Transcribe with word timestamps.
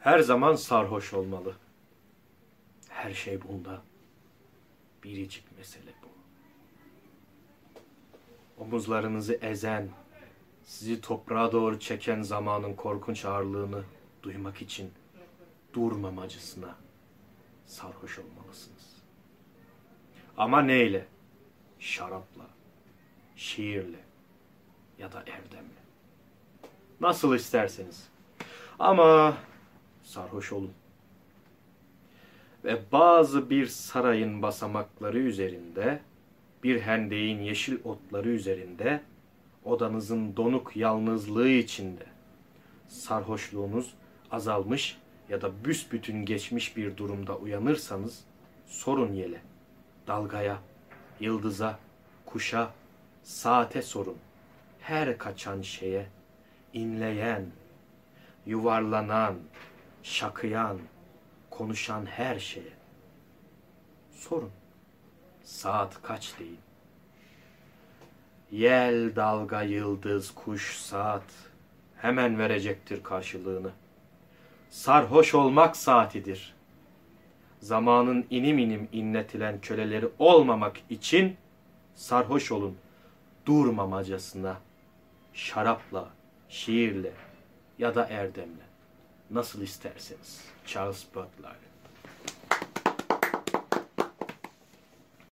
Her 0.00 0.18
zaman 0.18 0.54
sarhoş 0.54 1.14
olmalı. 1.14 1.54
Her 2.88 3.14
şey 3.14 3.42
bunda. 3.42 3.82
Biricik 5.04 5.44
mesele 5.58 5.92
bu. 6.02 6.08
Omuzlarınızı 8.62 9.34
ezen, 9.34 9.88
sizi 10.64 11.00
toprağa 11.00 11.52
doğru 11.52 11.80
çeken 11.80 12.22
zamanın 12.22 12.74
korkunç 12.74 13.24
ağırlığını 13.24 13.82
duymak 14.22 14.62
için 14.62 14.92
durmamacısına 15.72 16.74
sarhoş 17.66 18.18
olmalısınız. 18.18 18.96
Ama 20.36 20.62
neyle? 20.62 21.06
Şarapla, 21.78 22.46
şiirle 23.36 24.04
ya 24.98 25.12
da 25.12 25.20
erdemle. 25.20 25.80
Nasıl 27.00 27.34
isterseniz. 27.34 28.08
Ama 28.78 29.36
sarhoş 30.10 30.52
olun. 30.52 30.72
Ve 32.64 32.80
bazı 32.92 33.50
bir 33.50 33.66
sarayın 33.66 34.42
basamakları 34.42 35.18
üzerinde, 35.18 36.00
bir 36.64 36.80
hendeğin 36.80 37.38
yeşil 37.38 37.78
otları 37.84 38.28
üzerinde, 38.28 39.00
odanızın 39.64 40.36
donuk 40.36 40.76
yalnızlığı 40.76 41.48
içinde, 41.48 42.04
sarhoşluğunuz 42.88 43.94
azalmış 44.30 44.98
ya 45.28 45.42
da 45.42 45.64
büsbütün 45.64 46.24
geçmiş 46.24 46.76
bir 46.76 46.96
durumda 46.96 47.36
uyanırsanız, 47.36 48.24
sorun 48.66 49.12
yele, 49.12 49.40
dalgaya, 50.06 50.58
yıldıza, 51.20 51.78
kuşa, 52.26 52.70
saate 53.22 53.82
sorun. 53.82 54.16
Her 54.80 55.18
kaçan 55.18 55.62
şeye, 55.62 56.06
inleyen, 56.72 57.46
yuvarlanan, 58.46 59.34
şakıyan, 60.02 60.78
konuşan 61.50 62.06
her 62.06 62.38
şeye. 62.38 62.72
Sorun. 64.12 64.50
Saat 65.42 66.02
kaç 66.02 66.38
deyin. 66.38 66.58
Yel, 68.50 69.16
dalga, 69.16 69.62
yıldız, 69.62 70.34
kuş, 70.34 70.76
saat 70.76 71.24
hemen 71.96 72.38
verecektir 72.38 73.02
karşılığını. 73.02 73.70
Sarhoş 74.70 75.34
olmak 75.34 75.76
saatidir. 75.76 76.54
Zamanın 77.60 78.26
inim 78.30 78.58
inim 78.58 78.88
inletilen 78.92 79.60
köleleri 79.60 80.08
olmamak 80.18 80.76
için 80.90 81.36
sarhoş 81.94 82.52
olun. 82.52 82.76
Durmamacasına, 83.46 84.56
şarapla, 85.32 86.08
şiirle 86.48 87.12
ya 87.78 87.94
da 87.94 88.06
erdemle. 88.06 88.69
Nasıl 89.30 89.62
isterseniz. 89.62 90.40
Charles 90.66 91.04
Butler 91.14 91.56